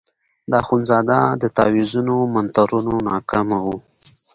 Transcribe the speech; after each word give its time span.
د 0.49 0.51
اخندزاده 0.63 1.19
د 1.41 1.43
تاویزونو 1.57 2.15
منترونه 2.33 2.93
ناکامه 3.09 3.57
وو. 3.65 3.75